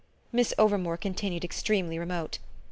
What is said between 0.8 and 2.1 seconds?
continued extremely